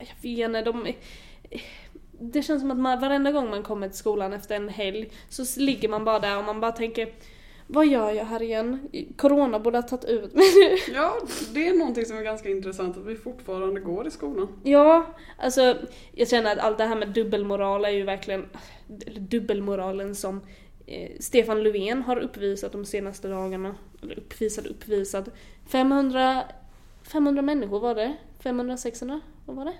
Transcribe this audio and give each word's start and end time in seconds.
jag 0.00 0.30
vet 0.30 0.46
inte, 0.46 0.62
de... 0.62 0.92
Det 2.20 2.42
känns 2.42 2.60
som 2.60 2.70
att 2.70 2.78
man, 2.78 3.00
varenda 3.00 3.32
gång 3.32 3.50
man 3.50 3.62
kommer 3.62 3.88
till 3.88 3.98
skolan 3.98 4.32
efter 4.32 4.56
en 4.56 4.68
helg 4.68 5.10
så 5.28 5.60
ligger 5.60 5.88
man 5.88 6.04
bara 6.04 6.18
där 6.18 6.38
och 6.38 6.44
man 6.44 6.60
bara 6.60 6.72
tänker 6.72 7.12
vad 7.70 7.86
gör 7.86 8.10
jag 8.10 8.24
här 8.24 8.42
igen? 8.42 8.88
Corona 9.16 9.58
borde 9.58 9.78
ha 9.78 9.82
tagit 9.82 10.04
ut 10.04 10.34
mig 10.34 10.44
nu. 10.54 10.76
Ja, 10.94 11.18
det 11.54 11.68
är 11.68 11.74
någonting 11.74 12.04
som 12.04 12.18
är 12.18 12.22
ganska 12.22 12.48
intressant 12.48 12.96
att 12.96 13.06
vi 13.06 13.16
fortfarande 13.16 13.80
går 13.80 14.06
i 14.06 14.10
skolan. 14.10 14.48
Ja, 14.64 15.06
alltså 15.38 15.76
jag 16.12 16.28
känner 16.28 16.52
att 16.52 16.58
allt 16.58 16.78
det 16.78 16.84
här 16.84 16.96
med 16.96 17.08
dubbelmoral 17.08 17.84
är 17.84 17.90
ju 17.90 18.02
verkligen, 18.02 18.48
eller 19.06 19.20
dubbelmoralen 19.20 20.14
som 20.14 20.40
eh, 20.86 21.10
Stefan 21.20 21.62
Löfven 21.62 22.02
har 22.02 22.18
uppvisat 22.18 22.72
de 22.72 22.84
senaste 22.84 23.28
dagarna. 23.28 23.76
Eller 24.02 24.18
uppvisat, 24.18 24.66
uppvisat. 24.66 25.28
500, 25.66 26.42
500 27.02 27.42
människor 27.42 27.80
var 27.80 27.94
det? 27.94 28.16
500, 28.42 28.76
600? 28.76 29.20
Vad 29.46 29.56
var 29.56 29.64
det? 29.64 29.74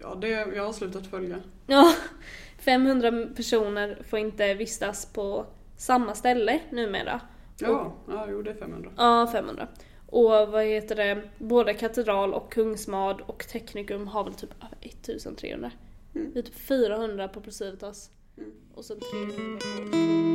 Ja, 0.00 0.14
det, 0.14 0.28
jag 0.28 0.64
har 0.64 0.72
slutat 0.72 1.06
följa. 1.06 1.36
Ja, 1.66 1.94
500 2.58 3.12
personer 3.36 4.02
får 4.08 4.18
inte 4.18 4.54
vistas 4.54 5.06
på 5.12 5.46
samma 5.76 6.14
ställe 6.14 6.60
numera. 6.70 7.20
Ja, 7.58 7.94
ja 8.08 8.26
jo 8.30 8.42
det 8.42 8.50
är 8.50 8.54
500. 8.54 8.90
Ja, 8.96 9.28
500. 9.32 9.68
Och 10.06 10.30
vad 10.30 10.64
heter 10.64 10.96
det, 10.96 11.22
både 11.38 11.74
katedral 11.74 12.34
och 12.34 12.52
Kungsmad 12.52 13.20
och 13.20 13.48
Teknikum 13.48 14.06
har 14.06 14.24
väl 14.24 14.34
typ 14.34 14.50
över 14.64 14.76
1300. 14.80 15.70
Mm. 16.14 16.32
Vi 16.32 16.38
är 16.38 16.42
typ 16.42 16.58
400 16.58 17.28
på 17.28 17.40
Procivitas. 17.40 18.10
Mm. 18.38 18.50
Och 18.74 18.84
sen 18.84 19.00
300 19.00 19.58
på... 19.58 20.31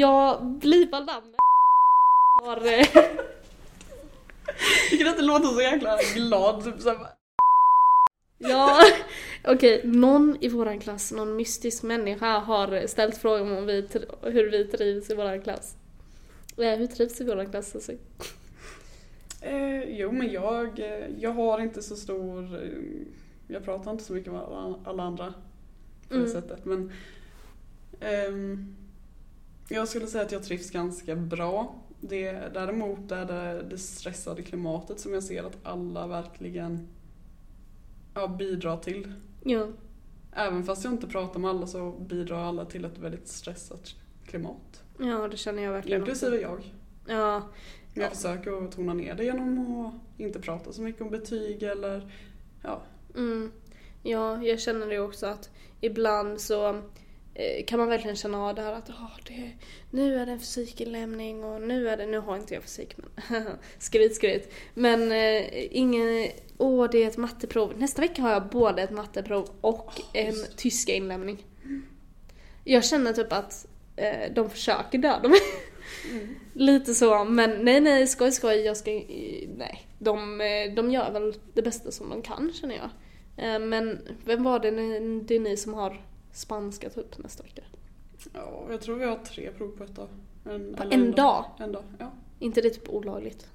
Jag 0.00 0.44
blipar 0.46 1.00
namnet 1.00 1.36
har... 2.42 2.56
eh, 2.66 2.86
Jag 4.90 4.98
kan 5.00 5.08
inte 5.08 5.22
låta 5.22 5.48
så 5.48 5.60
jäkla 5.62 5.98
glad. 6.14 6.64
Typ 6.64 6.80
så 6.80 6.88
här, 6.88 6.98
Ja, 8.38 8.82
okej. 9.44 9.80
Någon 9.84 10.36
i 10.40 10.48
våran 10.48 10.78
klass, 10.80 11.12
någon 11.12 11.36
mystisk 11.36 11.82
människa 11.82 12.38
har 12.38 12.86
ställt 12.86 13.16
frågan 13.18 13.58
om 13.58 13.66
vi, 13.66 13.88
hur 14.22 14.50
vi 14.50 14.64
trivs 14.64 15.10
i 15.10 15.14
våran 15.14 15.42
klass. 15.42 15.76
Eh, 16.56 16.78
Hur 16.78 16.86
trivs 16.86 17.20
vi 17.20 17.24
i 17.24 17.28
våran 17.28 17.50
klass 17.50 17.74
alltså? 17.74 17.92
Eh, 19.42 19.82
jo 19.84 20.12
men 20.12 20.32
jag, 20.32 20.78
eh, 20.78 21.06
jag 21.20 21.30
har 21.32 21.60
inte 21.60 21.82
så 21.82 21.96
stor, 21.96 22.60
jag 23.48 23.64
pratar 23.64 23.90
inte 23.90 24.04
så 24.04 24.12
mycket 24.12 24.32
med 24.32 24.42
alla, 24.42 24.74
alla 24.84 25.02
andra 25.02 25.34
på 26.08 26.14
det 26.14 26.20
Mm. 26.20 26.30
sättet 26.32 26.64
men 26.64 26.92
ehm, 28.00 28.76
jag 29.74 29.88
skulle 29.88 30.06
säga 30.06 30.24
att 30.24 30.32
jag 30.32 30.42
trivs 30.42 30.70
ganska 30.70 31.16
bra. 31.16 31.74
Det, 32.00 32.32
däremot 32.32 33.12
är 33.12 33.24
det 33.24 33.62
det 33.70 33.78
stressade 33.78 34.42
klimatet 34.42 35.00
som 35.00 35.14
jag 35.14 35.22
ser 35.22 35.42
att 35.44 35.56
alla 35.62 36.06
verkligen 36.06 36.88
ja, 38.14 38.28
bidrar 38.28 38.76
till. 38.76 39.12
Ja. 39.44 39.66
Även 40.32 40.64
fast 40.64 40.84
jag 40.84 40.92
inte 40.92 41.06
pratar 41.06 41.40
med 41.40 41.50
alla 41.50 41.66
så 41.66 41.90
bidrar 41.90 42.44
alla 42.44 42.64
till 42.64 42.84
ett 42.84 42.98
väldigt 42.98 43.28
stressat 43.28 43.94
klimat. 44.26 44.82
Ja, 44.98 45.28
det 45.28 45.36
känner 45.36 45.62
jag 45.62 45.72
verkligen 45.72 46.02
också. 46.02 46.10
Inklusive 46.12 46.42
jag. 46.42 46.74
Ja, 47.06 47.42
Jag 47.94 48.04
Ja. 48.04 48.10
försöker 48.10 48.64
att 48.64 48.72
tona 48.72 48.94
ner 48.94 49.14
det 49.14 49.24
genom 49.24 49.86
att 49.86 50.20
inte 50.20 50.40
prata 50.40 50.72
så 50.72 50.82
mycket 50.82 51.02
om 51.02 51.10
betyg 51.10 51.62
eller 51.62 52.12
ja. 52.62 52.82
mm. 53.16 53.52
ja, 54.02 54.42
jag 54.42 54.60
känner 54.60 54.86
det 54.86 54.98
också 54.98 55.26
att 55.26 55.50
ibland 55.80 56.40
så 56.40 56.82
kan 57.66 57.78
man 57.78 57.88
verkligen 57.88 58.16
känna 58.16 58.38
av 58.48 58.54
det 58.54 58.62
här 58.62 58.72
att 58.72 58.90
"Ah, 58.90 59.10
det, 59.26 59.50
nu 59.90 60.14
är 60.14 60.26
det 60.26 60.32
en 60.32 60.40
fysikinlämning 60.40 61.44
och 61.44 61.62
nu 61.62 61.88
är 61.88 61.96
det, 61.96 62.06
nu 62.06 62.18
har 62.18 62.36
inte 62.36 62.54
jag 62.54 62.62
fysik 62.62 62.96
men 62.96 63.42
skryt 63.78 64.14
skryt. 64.14 64.52
Men 64.74 65.12
eh, 65.12 65.76
ingen, 65.76 66.28
åh 66.58 66.88
det 66.92 67.02
är 67.04 67.08
ett 67.08 67.16
matteprov. 67.16 67.74
Nästa 67.78 68.02
vecka 68.02 68.22
har 68.22 68.30
jag 68.30 68.48
både 68.48 68.82
ett 68.82 68.90
matteprov 68.90 69.48
och 69.60 69.92
en 70.12 70.26
just. 70.26 70.56
tyska 70.56 70.92
inlämning. 70.94 71.46
Jag 72.64 72.84
känner 72.84 73.12
typ 73.12 73.32
att 73.32 73.66
eh, 73.96 74.32
de 74.34 74.50
försöker 74.50 74.98
döda 74.98 75.28
mig. 75.28 75.40
Lite 76.54 76.94
så, 76.94 77.24
men 77.24 77.64
nej 77.64 77.80
nej 77.80 78.06
skoj 78.06 78.32
skoj, 78.32 78.56
jag 78.60 78.76
ska 78.76 78.90
nej. 79.56 79.86
De, 79.98 80.40
eh, 80.40 80.74
de 80.76 80.90
gör 80.90 81.10
väl 81.12 81.34
det 81.54 81.62
bästa 81.62 81.90
som 81.90 82.10
de 82.10 82.22
kan 82.22 82.52
känner 82.52 82.74
jag. 82.76 82.90
Eh, 83.46 83.58
Men 83.58 83.98
vem 84.24 84.42
var 84.42 84.58
det, 84.58 84.70
det 85.20 85.34
är 85.34 85.40
ni 85.40 85.56
som 85.56 85.74
har 85.74 86.00
spanska 86.32 86.90
typ 86.90 87.18
nästa 87.18 87.42
vecka? 87.42 87.62
ja, 88.32 88.66
jag 88.70 88.80
tror 88.80 88.96
vi 88.96 89.04
har 89.04 89.16
tre 89.16 89.50
prov 89.50 89.68
på 89.68 89.84
ett 89.84 89.96
dag. 89.96 90.08
En, 90.44 90.74
eller 90.74 90.94
en 90.94 91.12
dag? 91.12 91.44
En 91.58 91.72
dag, 91.72 91.82
ja. 91.98 92.12
inte 92.38 92.60
det 92.60 92.70
typ 92.70 92.88
olagligt? 92.88 93.46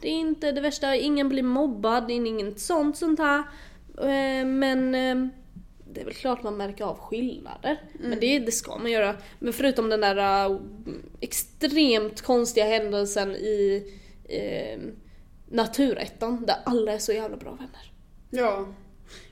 Det 0.00 0.08
är 0.08 0.18
inte 0.18 0.52
det 0.52 0.60
värsta, 0.60 0.96
ingen 0.96 1.28
blir 1.28 1.42
mobbad, 1.42 2.08
det 2.08 2.14
är 2.14 2.26
inget 2.26 2.60
sånt 2.60 2.96
sånt 2.96 3.18
här. 3.18 3.38
Eh, 3.98 4.46
Men 4.46 4.94
eh, 4.94 5.28
det 5.92 6.00
är 6.00 6.04
väl 6.04 6.14
klart 6.14 6.42
man 6.42 6.56
märker 6.56 6.84
av 6.84 6.98
skillnader. 6.98 7.80
Men 8.00 8.20
det, 8.20 8.38
det 8.38 8.52
ska 8.52 8.78
man 8.78 8.90
göra. 8.90 9.16
Men 9.38 9.52
förutom 9.52 9.88
den 9.88 10.00
där 10.00 10.46
eh, 10.50 10.58
extremt 11.20 12.22
konstiga 12.22 12.66
händelsen 12.66 13.30
i 13.30 13.84
eh, 14.24 14.80
Naturettan 15.48 16.46
där 16.46 16.56
alla 16.64 16.92
är 16.92 16.98
så 16.98 17.12
jävla 17.12 17.36
bra 17.36 17.50
vänner. 17.50 17.92
Ja, 18.30 18.66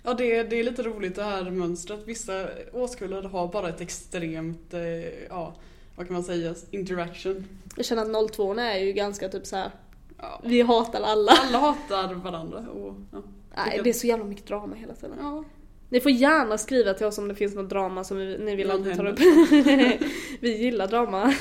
ja 0.03 0.15
det, 0.15 0.43
det 0.43 0.57
är 0.61 0.65
lite 0.65 0.83
roligt 0.83 1.15
det 1.15 1.23
här 1.25 1.51
mönstret. 1.51 2.01
Vissa 2.07 2.49
årskullar 2.73 3.23
har 3.23 3.49
bara 3.49 3.69
ett 3.69 3.81
extremt, 3.81 4.75
eh, 4.75 4.81
ja, 5.29 5.55
vad 5.97 6.07
kan 6.07 6.15
man 6.15 6.25
säga, 6.25 6.55
interaction. 6.71 7.45
Jag 7.77 7.85
känner 7.85 8.03
att 8.25 8.33
02 8.33 8.55
är 8.55 8.79
ju 8.79 8.93
ganska 8.93 9.29
typ 9.29 9.47
så 9.47 9.57
här. 9.57 9.71
Ja. 10.19 10.41
vi 10.45 10.63
hatar 10.63 11.01
alla. 11.01 11.33
Alla 11.33 11.59
hatar 11.59 12.15
varandra 12.15 12.59
och 12.59 12.95
ja. 13.13 13.23
Nej, 13.57 13.81
det 13.85 13.91
är 13.91 13.95
så 13.95 14.07
jävla 14.07 14.25
mycket 14.25 14.47
drama 14.47 14.75
hela 14.75 14.95
tiden. 14.95 15.17
ja. 15.21 15.45
Ni 15.89 16.01
får 16.01 16.11
gärna 16.11 16.59
skriva 16.59 16.95
till 16.95 17.07
oss 17.07 17.19
om 17.19 17.29
det 17.29 17.35
finns 17.35 17.55
något 17.55 17.71
drama 17.71 18.05
som 18.05 18.19
ni 18.19 18.57
vill 18.57 18.71
att 18.71 18.81
vi 18.81 18.97
tar 18.97 19.07
upp. 19.07 19.19
vi 20.41 20.57
gillar 20.59 20.87
drama. 20.87 21.35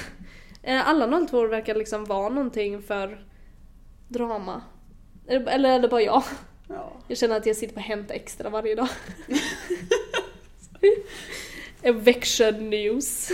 Eh, 0.64 0.90
Alla 0.90 1.26
02 1.28 1.48
verkar 1.48 1.76
liksom 1.76 2.06
vara 2.06 2.30
någonting 2.30 2.82
för 2.82 3.26
drama. 4.08 4.62
Eller 5.28 5.70
är 5.70 5.80
det 5.80 5.88
bara 5.88 6.02
jag? 6.02 6.24
Ja. 6.74 6.94
Jag 7.08 7.18
känner 7.18 7.38
att 7.38 7.46
jag 7.46 7.56
sitter 7.56 7.74
på 7.74 7.80
Hämta 7.80 8.14
Extra 8.14 8.50
varje 8.50 8.76
dag. 8.76 8.90
Eviction 11.82 12.70
news. 12.70 13.32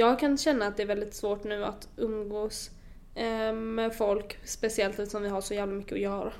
Jag 0.00 0.18
kan 0.18 0.38
känna 0.38 0.66
att 0.66 0.76
det 0.76 0.82
är 0.82 0.86
väldigt 0.86 1.14
svårt 1.14 1.44
nu 1.44 1.64
att 1.64 1.88
umgås 1.96 2.70
eh, 3.14 3.52
med 3.52 3.96
folk, 3.96 4.38
speciellt 4.44 4.98
eftersom 4.98 5.22
vi 5.22 5.28
har 5.28 5.40
så 5.40 5.54
jävla 5.54 5.74
mycket 5.74 5.92
att 5.92 6.00
göra. 6.00 6.32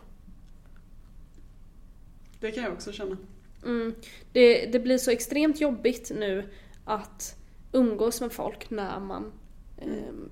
Det 2.41 2.51
kan 2.51 2.65
jag 2.65 2.73
också 2.73 2.93
känna. 2.93 3.17
Mm. 3.65 3.95
Det, 4.33 4.67
det 4.67 4.81
blir 4.81 4.99
så 4.99 5.11
extremt 5.11 5.61
jobbigt 5.61 6.11
nu 6.15 6.51
att 6.85 7.37
umgås 7.73 8.21
med 8.21 8.33
folk 8.33 8.71
när 8.71 9.01
man 9.01 9.33
ehm, 9.79 10.31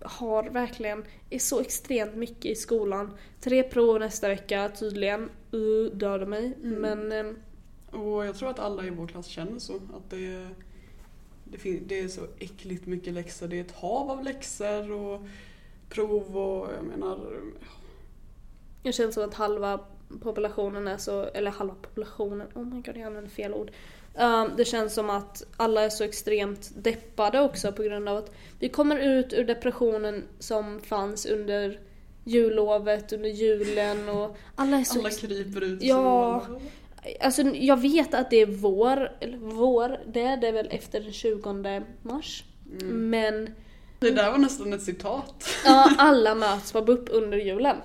har 0.00 0.50
verkligen, 0.50 1.04
är 1.30 1.38
så 1.38 1.60
extremt 1.60 2.14
mycket 2.14 2.44
i 2.44 2.54
skolan. 2.54 3.16
Tre 3.40 3.62
prov 3.62 4.00
nästa 4.00 4.28
vecka 4.28 4.70
tydligen, 4.78 5.30
uh, 5.54 5.90
dödar 5.92 6.26
mig. 6.26 6.52
Mm. 6.62 6.80
Men 6.80 7.12
ehm, 7.12 7.38
Och 7.92 8.26
jag 8.26 8.36
tror 8.36 8.50
att 8.50 8.58
alla 8.58 8.84
i 8.84 8.90
vår 8.90 9.06
klass 9.06 9.26
känner 9.26 9.58
så. 9.58 9.74
Att 9.74 10.10
det, 10.10 10.48
det, 11.44 11.80
det 11.86 11.98
är 11.98 12.08
så 12.08 12.26
äckligt 12.38 12.86
mycket 12.86 13.14
läxor. 13.14 13.48
Det 13.48 13.56
är 13.56 13.60
ett 13.60 13.72
hav 13.72 14.10
av 14.10 14.24
läxor 14.24 14.92
och 14.92 15.20
prov 15.88 16.36
och 16.38 16.68
jag 16.76 16.84
menar... 16.84 17.40
jag 18.82 18.94
känner 18.94 19.12
som 19.12 19.24
att 19.24 19.34
halva 19.34 19.80
populationen 20.22 20.88
är 20.88 20.96
så, 20.98 21.22
eller 21.22 21.50
halva 21.50 21.74
populationen, 21.82 22.46
oh 22.54 22.64
my 22.64 22.82
god 22.82 22.96
jag 22.96 23.02
använder 23.06 23.30
fel 23.30 23.54
ord. 23.54 23.70
Ehm, 24.14 24.50
det 24.56 24.64
känns 24.64 24.94
som 24.94 25.10
att 25.10 25.42
alla 25.56 25.82
är 25.82 25.88
så 25.90 26.04
extremt 26.04 26.70
deppade 26.76 27.40
också 27.40 27.72
på 27.72 27.82
grund 27.82 28.08
av 28.08 28.16
att 28.16 28.34
vi 28.58 28.68
kommer 28.68 28.96
ut 28.98 29.32
ur 29.32 29.44
depressionen 29.44 30.24
som 30.38 30.80
fanns 30.80 31.26
under 31.26 31.80
jullovet, 32.24 33.12
under 33.12 33.28
julen 33.28 34.08
och 34.08 34.36
alla 34.54 34.76
är 34.76 34.84
så 34.84 34.98
Alla 34.98 35.10
kryper 35.10 35.60
ut 35.64 35.82
Ja. 35.82 36.44
så. 36.46 36.60
Alltså 37.20 37.42
jag 37.42 37.80
vet 37.80 38.14
att 38.14 38.30
det 38.30 38.36
är 38.36 38.46
vår, 38.46 39.12
eller 39.20 39.38
vår, 39.38 40.00
det 40.06 40.22
är 40.22 40.36
det 40.36 40.52
väl 40.52 40.68
efter 40.70 41.00
den 41.00 41.12
20 41.12 41.82
mars. 42.02 42.44
Mm. 42.80 43.10
Men 43.10 43.54
Det 43.98 44.10
där 44.10 44.30
var 44.30 44.38
nästan 44.38 44.72
ett 44.72 44.82
citat. 44.82 45.44
ja, 45.64 45.90
alla 45.98 46.34
möts 46.34 46.72
på 46.72 46.82
BUP 46.82 47.08
under 47.12 47.38
julen. 47.38 47.76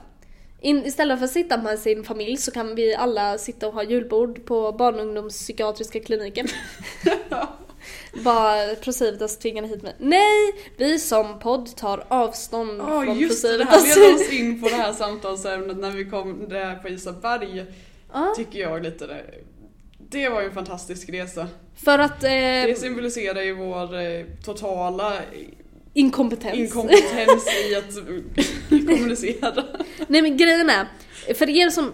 In, 0.63 0.85
istället 0.85 1.17
för 1.19 1.25
att 1.25 1.31
sitta 1.31 1.57
med 1.57 1.79
sin 1.79 2.03
familj 2.03 2.37
så 2.37 2.51
kan 2.51 2.75
vi 2.75 2.95
alla 2.95 3.37
sitta 3.37 3.67
och 3.67 3.73
ha 3.73 3.83
julbord 3.83 4.45
på 4.45 4.71
barn 4.71 4.95
och 4.95 5.01
ungdomspsykiatriska 5.01 5.99
kliniken. 5.99 6.47
Bara 8.23 8.75
Procivitas 8.75 9.37
tvingade 9.37 9.67
hit 9.67 9.81
mig. 9.83 9.95
Nej! 9.97 10.53
Vi 10.77 10.99
som 10.99 11.39
podd 11.39 11.75
tar 11.75 12.03
avstånd 12.07 12.81
Ja 12.81 13.03
från 13.03 13.17
just 13.19 13.41
det, 13.41 13.57
det 13.57 13.65
Procivitas. 13.65 13.95
här 13.95 14.01
leder 14.11 14.15
oss 14.15 14.31
in 14.33 14.61
på 14.61 14.69
det 14.69 14.75
här 14.75 14.93
samtalsämnet 14.93 15.77
när 15.77 15.91
vi 15.91 16.05
kom 16.05 16.49
det 16.49 16.59
här 16.59 16.75
på 16.75 16.89
Isaberg. 16.89 17.65
Ja, 18.13 18.33
Tycker 18.37 18.59
jag 18.59 18.83
lite 18.83 19.07
det. 19.07 19.23
Det 20.09 20.29
var 20.29 20.41
ju 20.41 20.47
en 20.47 20.53
fantastisk 20.53 21.09
resa. 21.09 21.47
för 21.83 21.99
att... 21.99 22.23
Eh, 22.23 22.29
Det 22.29 22.79
symboliserar 22.79 23.41
ju 23.41 23.53
vår 23.53 23.95
eh, 23.99 24.25
totala 24.45 25.13
inkompetens. 25.93 26.55
inkompetens 26.57 27.47
i 27.71 27.75
att 27.75 27.95
kommunicera. 28.87 29.63
Nej 30.07 30.21
men 30.21 30.37
grejen 30.37 30.69
är, 30.69 30.87
för 31.33 31.49
er 31.49 31.69
som 31.69 31.93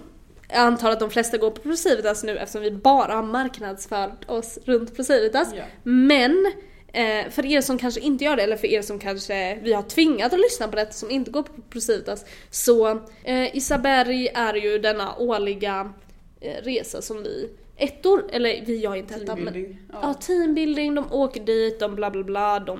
jag 0.51 0.57
antar 0.60 0.92
att 0.92 1.00
de 1.00 1.10
flesta 1.10 1.38
går 1.38 1.51
på 1.51 1.62
Procivitas 1.62 2.24
nu 2.24 2.38
eftersom 2.38 2.62
vi 2.62 2.72
bara 2.72 3.13
har 3.16 3.24
marknadsfört 3.24 4.30
oss 4.30 4.60
runt 4.66 4.96
Procivitas. 4.96 5.48
Ja. 5.57 5.63
Men 5.84 6.51
eh, 6.94 7.30
för 7.30 7.46
er 7.46 7.62
som 7.62 7.78
kanske 7.78 8.00
inte 8.01 8.24
gör 8.24 8.36
det, 8.36 8.44
eller 8.44 8.57
för 8.57 8.68
er 8.68 8.81
som 8.81 9.00
kanske 9.00 9.60
vi 9.63 9.74
har 9.74 9.84
tvingat 9.84 10.34
att 10.34 10.40
lyssna 10.40 10.68
på 10.68 10.75
detta 10.75 10.92
som 10.92 11.12
inte 11.12 11.31
går 11.31 11.44
på 11.44 11.62
Procivitas. 11.69 12.25
Så 12.50 12.88
eh, 13.24 13.56
Isaberg 13.57 14.28
är 14.28 14.54
ju 14.54 14.78
denna 14.80 15.16
årliga 15.18 15.94
eh, 16.42 16.63
resa 16.63 17.01
som 17.01 17.24
vi 17.24 17.50
ettor, 17.78 18.25
eller 18.31 18.63
vi 18.66 18.75
gör 18.75 18.96
inte 18.96 19.16
ettan 19.16 19.40
men. 19.40 19.78
Ja, 19.92 20.00
Ja. 20.01 20.13
teambuilding, 20.13 20.96
de 20.96 21.12
åker 21.13 21.42
dit, 21.44 21.80
de 21.80 21.96
bla 21.96 22.12
bla 22.12 22.24
bla, 22.24 22.60
de 22.60 22.80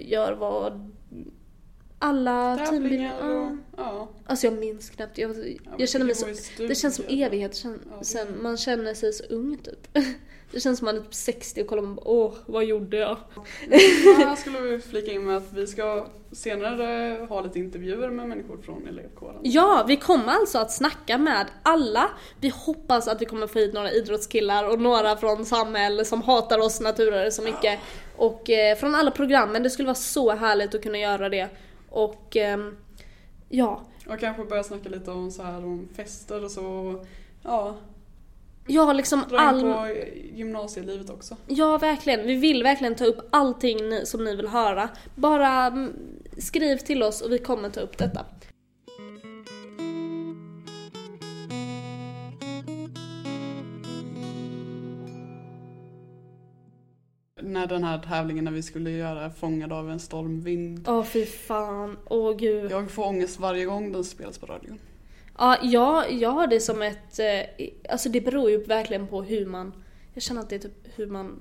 gör 0.00 0.32
vad 0.32 0.90
alla. 1.98 2.66
Tävlingar 2.70 3.14
Ja. 3.20 3.26
och... 3.26 3.56
Ja. 3.76 4.08
Alltså 4.26 4.46
jag 4.46 4.54
minns 4.58 4.90
knappt, 4.90 5.18
jag, 5.18 5.30
Ja, 5.64 5.70
jag 5.78 5.88
känner 5.88 6.06
mig 6.06 6.14
det 6.14 6.34
så... 6.36 6.62
Det 6.62 6.74
känns 6.74 6.96
som 6.96 7.04
evighet 7.08 7.56
sen, 7.56 7.80
Ja, 8.14 8.24
man 8.42 8.56
känner 8.56 8.94
sig 8.94 9.12
så 9.12 9.24
ung 9.24 9.58
typ. 9.64 9.88
Det 10.52 10.60
känns 10.60 10.78
som 10.78 10.84
man 10.86 10.96
är 10.96 11.00
typ 11.00 11.14
60 11.14 11.62
och 11.62 11.66
kollar 11.66 11.82
man 11.82 11.94
bara, 11.94 12.08
åh, 12.08 12.34
vad 12.46 12.64
gjorde 12.64 12.96
jag? 12.96 13.16
Ja, 13.70 13.78
här 14.18 14.36
skulle 14.40 14.60
vi 14.60 14.78
flika 14.80 15.12
in 15.12 15.24
med 15.24 15.36
att 15.36 15.52
vi 15.52 15.66
ska 15.66 16.06
senare 16.32 17.18
ha 17.28 17.40
lite 17.40 17.58
intervjuer 17.58 18.10
med 18.10 18.28
människor 18.28 18.56
från 18.56 18.86
elevkåren. 18.86 19.36
Ja, 19.42 19.84
vi 19.88 19.96
kommer 19.96 20.32
alltså 20.32 20.58
att 20.58 20.72
snacka 20.72 21.18
med 21.18 21.46
alla. 21.62 22.10
Vi 22.40 22.48
hoppas 22.48 23.08
att 23.08 23.22
vi 23.22 23.26
kommer 23.26 23.46
få 23.46 23.58
hit 23.58 23.74
några 23.74 23.92
idrottskillar 23.92 24.68
och 24.68 24.80
några 24.80 25.16
från 25.16 25.44
samhälle 25.44 26.04
som 26.04 26.22
hatar 26.22 26.58
oss 26.58 26.80
naturare 26.80 27.30
så 27.30 27.42
mycket. 27.42 27.80
Och 28.18 28.50
eh, 28.50 28.76
från 28.76 28.94
alla 28.94 29.10
programmen, 29.10 29.62
det 29.62 29.70
skulle 29.70 29.86
vara 29.86 29.94
så 29.94 30.34
härligt 30.34 30.74
att 30.74 30.82
kunna 30.82 30.98
göra 30.98 31.28
det. 31.28 31.48
Och 31.88 32.36
ehm, 32.36 32.76
ja, 33.48 33.82
Och 34.06 34.20
kanske 34.20 34.44
börja 34.44 34.62
snacka 34.62 34.88
lite 34.88 35.10
om 35.10 35.30
så 35.30 35.42
här 35.42 35.56
om 35.56 35.88
fester 35.96 36.44
och 36.44 36.50
så. 36.50 37.04
Ja, 37.42 37.76
ja 38.66 38.92
liksom 38.92 39.24
dra 39.28 39.36
in 39.36 39.42
all... 39.42 39.62
på 39.62 39.88
gymnasielivet 40.34 41.10
också. 41.10 41.36
Ja, 41.46 41.78
verkligen. 41.78 42.26
Vi 42.26 42.34
vill 42.34 42.62
verkligen 42.62 42.94
ta 42.94 43.04
upp 43.04 43.28
allting 43.30 43.78
som 44.04 44.24
ni 44.24 44.36
vill 44.36 44.48
höra. 44.48 44.88
Bara 45.14 45.66
mm, 45.66 45.92
skriv 46.38 46.76
till 46.76 47.02
oss 47.02 47.20
och 47.20 47.32
vi 47.32 47.38
kommer 47.38 47.70
ta 47.70 47.80
upp 47.80 47.98
detta. 47.98 48.24
När 57.52 57.66
den 57.66 57.84
här 57.84 57.98
tävlingen 57.98 58.44
när 58.44 58.52
vi 58.52 58.62
skulle 58.62 58.90
göra 58.90 59.30
Fångad 59.30 59.72
av 59.72 59.90
en 59.90 60.00
stormvind. 60.00 60.88
Åh 60.88 61.04
fy 61.04 61.26
fan, 61.26 61.96
åh 62.04 62.36
gud. 62.36 62.70
Jag 62.70 62.90
får 62.90 63.06
ångest 63.06 63.40
varje 63.40 63.64
gång 63.64 63.92
den 63.92 64.04
spelas 64.04 64.38
på 64.38 64.46
radion. 64.46 64.78
Ja, 65.38 65.56
jag, 65.62 66.12
jag 66.12 66.30
har 66.30 66.46
det 66.46 66.60
som 66.60 66.82
ett... 66.82 67.18
Eh, 67.18 67.68
alltså 67.88 68.08
det 68.08 68.20
beror 68.20 68.50
ju 68.50 68.64
verkligen 68.64 69.06
på 69.06 69.22
hur 69.22 69.46
man... 69.46 69.72
Jag 70.14 70.22
känner 70.22 70.40
att 70.40 70.48
det 70.48 70.54
är 70.54 70.58
typ 70.58 70.88
hur 70.96 71.06
man... 71.06 71.40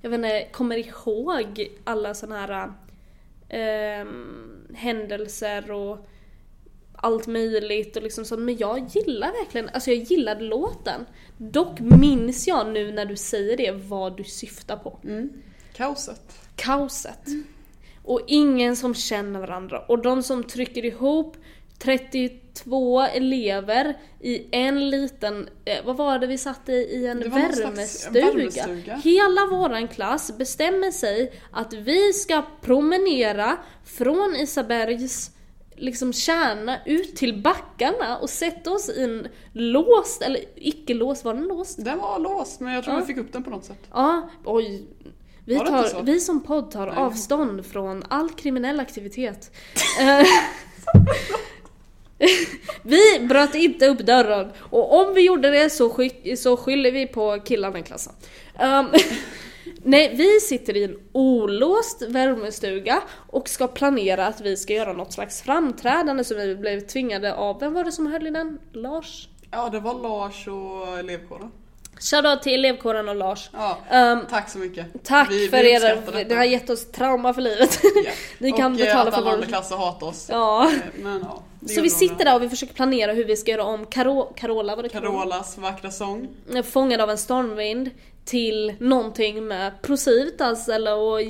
Jag 0.00 0.10
vet 0.10 0.18
inte, 0.18 0.48
kommer 0.52 0.76
ihåg 0.76 1.70
alla 1.84 2.14
såna 2.14 2.46
här 2.46 2.72
eh, 3.48 4.06
händelser 4.74 5.70
och 5.70 6.08
allt 7.02 7.26
möjligt 7.26 7.96
och 7.96 8.02
liksom 8.02 8.24
så. 8.24 8.36
Men 8.36 8.56
jag 8.56 8.86
gillar 8.88 9.32
verkligen, 9.32 9.68
alltså 9.68 9.90
jag 9.90 9.98
gillade 9.98 10.44
låten. 10.44 11.06
Dock 11.36 11.80
minns 11.80 12.48
jag 12.48 12.72
nu 12.72 12.92
när 12.92 13.04
du 13.04 13.16
säger 13.16 13.56
det 13.56 13.70
vad 13.70 14.16
du 14.16 14.24
syftar 14.24 14.76
på. 14.76 14.98
Mm. 15.04 15.30
Kaoset. 15.72 16.22
Kaoset. 16.56 17.26
Och 18.04 18.20
ingen 18.26 18.76
som 18.76 18.94
känner 18.94 19.40
varandra. 19.40 19.80
Och 19.80 20.02
de 20.02 20.22
som 20.22 20.44
trycker 20.44 20.84
ihop 20.84 21.36
32 21.78 23.00
elever 23.00 23.98
i 24.20 24.46
en 24.50 24.90
liten, 24.90 25.48
eh, 25.64 25.84
vad 25.84 25.96
var 25.96 26.18
det 26.18 26.26
vi 26.26 26.38
satt 26.38 26.68
i, 26.68 26.72
i 26.72 27.06
en 27.06 27.30
värmestuga. 27.30 28.96
Hela 29.04 29.46
våran 29.50 29.88
klass 29.88 30.38
bestämmer 30.38 30.90
sig 30.90 31.32
att 31.52 31.72
vi 31.72 32.12
ska 32.12 32.42
promenera 32.60 33.56
från 33.84 34.36
Isabergs 34.36 35.30
liksom 35.80 36.12
kärna 36.12 36.78
ut 36.86 37.16
till 37.16 37.42
backarna 37.42 38.18
och 38.18 38.30
sätta 38.30 38.70
oss 38.70 38.88
i 38.90 39.02
en 39.02 39.28
låst, 39.52 40.22
eller 40.22 40.40
icke 40.56 40.94
låst, 40.94 41.24
var 41.24 41.34
den 41.34 41.44
låst? 41.44 41.84
Den 41.84 41.98
var 41.98 42.18
låst 42.18 42.60
men 42.60 42.72
jag 42.74 42.84
tror 42.84 42.94
Ja. 42.96 43.00
vi 43.00 43.06
fick 43.06 43.16
upp 43.16 43.32
den 43.32 43.44
på 43.44 43.50
något 43.50 43.64
sätt. 43.64 43.78
Ja, 43.92 44.30
oj. 44.44 44.82
Vi, 45.44 45.58
tar, 45.58 46.02
vi 46.02 46.20
som 46.20 46.40
podd 46.42 46.70
tar 46.70 46.86
Nej. 46.86 46.96
avstånd 46.96 47.66
från 47.66 48.04
all 48.08 48.30
kriminell 48.30 48.80
aktivitet. 48.80 49.50
Vi 52.82 53.20
bröt 53.28 53.54
inte 53.54 53.86
upp 53.88 53.98
dörren 53.98 54.52
och 54.70 55.00
om 55.00 55.14
vi 55.14 55.20
gjorde 55.26 55.50
det 55.50 55.70
så, 55.70 55.90
sky- 55.90 56.36
så 56.36 56.56
skyller 56.56 56.92
vi 56.92 57.06
på 57.06 57.38
killarna 57.44 57.78
i 57.78 57.82
klassen. 57.82 58.12
Ehm, 58.58 58.86
nej, 59.90 60.14
vi 60.16 60.40
sitter 60.40 60.76
i 60.76 60.84
en 60.84 60.98
olåst 61.12 62.02
värmestuga 62.02 63.02
och 63.30 63.48
ska 63.48 63.66
planera 63.66 64.26
att 64.26 64.40
vi 64.40 64.56
ska 64.56 64.72
göra 64.72 64.92
något 64.92 65.12
slags 65.12 65.42
framträdande 65.42 66.24
som 66.24 66.36
vi 66.36 66.56
blev 66.56 66.80
tvingade 66.80 67.34
av, 67.34 67.60
vem 67.60 67.74
var 67.74 67.84
det 67.84 67.92
som 67.92 68.06
höll 68.06 68.26
i 68.26 68.30
den? 68.30 68.58
Lars? 68.72 69.28
Ja 69.50 69.68
det 69.68 69.80
var 69.80 69.94
Lars 70.02 70.48
och 70.48 70.98
elevkåren. 70.98 71.50
Shoutout 72.00 72.42
till 72.42 72.52
elevkåren 72.54 73.08
och 73.08 73.16
Lars. 73.16 73.50
Ja, 73.52 73.78
Ehm, 73.90 74.18
tack 74.30 74.50
så 74.50 74.58
mycket. 74.58 74.86
Tack 75.04 75.30
Vi- 75.30 75.48
för 75.48 75.62
vi 75.62 75.72
er, 75.72 76.24
det 76.28 76.34
har 76.34 76.44
gett 76.44 76.70
oss 76.70 76.90
trauma 76.92 77.34
för 77.34 77.42
livet. 77.42 77.80
Ja. 78.04 78.10
Ni 78.38 78.52
kan 78.52 78.72
och 78.72 78.78
betala 78.78 79.00
eh, 79.00 79.06
att 79.08 79.14
för 79.14 79.16
alla 79.20 79.24
vår... 79.30 79.34
andra 79.34 79.46
klasser 79.46 79.76
hatar 79.76 80.06
oss. 80.06 80.26
Ja. 80.30 80.64
Eh, 80.64 80.78
Men 81.02 81.24
ja. 81.28 81.42
Så 81.68 81.80
vi 81.82 81.90
sitter 81.90 82.24
där 82.24 82.34
och 82.34 82.42
vi 82.42 82.48
försöker 82.48 82.74
planera 82.74 83.12
hur 83.12 83.24
vi 83.24 83.36
ska 83.36 83.50
göra 83.50 83.64
om 83.64 83.86
Caro, 83.86 84.32
Carola, 84.36 84.76
var 84.76 84.82
det 84.82 84.88
Carola? 84.88 85.18
Carolas 85.18 85.58
vackra 85.58 85.90
sång. 85.90 86.28
Fångad 86.70 87.00
av 87.00 87.10
en 87.10 87.18
stormvind 87.18 87.90
till 88.24 88.74
någonting 88.78 89.46
med 89.46 89.82
Procivitas 89.82 90.68
eller 90.68 90.96
och 90.96 91.20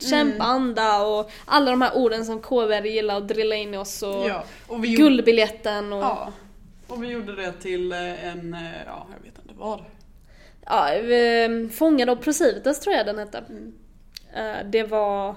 kämpa 0.00 0.44
anda 0.44 1.06
och 1.06 1.30
alla 1.44 1.70
de 1.70 1.82
här 1.82 1.96
orden 1.96 2.24
som 2.24 2.40
KVR 2.40 2.84
gillar 2.84 3.16
att 3.16 3.28
drilla 3.28 3.56
in 3.56 3.74
i 3.74 3.76
oss 3.76 4.02
och 4.02 4.28
Ja. 4.28 4.44
Och 4.66 4.86
gjorde, 4.86 5.02
guldbiljetten 5.02 5.92
och 5.92 6.02
ja. 6.02 6.32
Och 6.86 7.02
vi 7.02 7.08
gjorde 7.08 7.36
det 7.36 7.52
till 7.52 7.92
eh, 7.92 8.28
en, 8.28 8.54
eh, 8.54 8.60
ja 8.86 9.06
jag 9.16 9.24
vet 9.24 9.38
inte 9.42 9.54
vad. 9.58 9.84
ja, 10.66 10.92
eh, 10.94 11.68
Fångad 11.68 12.10
av 12.10 12.16
Procivitas 12.16 12.80
tror 12.80 12.96
jag 12.96 13.06
den 13.06 13.18
hette. 13.18 13.38
Mm. 13.48 13.72
Det 14.70 14.82
var 14.82 15.36